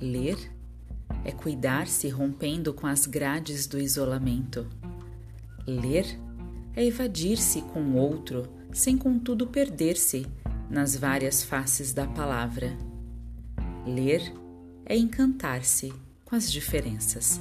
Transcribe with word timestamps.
Ler 0.00 0.36
é 1.24 1.32
cuidar-se 1.32 2.08
rompendo 2.08 2.72
com 2.72 2.86
as 2.86 3.06
grades 3.06 3.66
do 3.66 3.78
isolamento. 3.78 4.66
Ler 5.66 6.06
é 6.74 6.84
evadir-se 6.84 7.62
com 7.62 7.82
o 7.82 7.96
outro 7.96 8.48
sem 8.72 8.96
contudo 8.96 9.46
perder-se 9.46 10.26
nas 10.70 10.94
várias 10.94 11.42
faces 11.42 11.92
da 11.92 12.06
palavra. 12.06 12.76
Ler 13.86 14.32
é 14.84 14.96
encantar-se 14.96 15.92
com 16.24 16.36
as 16.36 16.50
diferenças. 16.50 17.40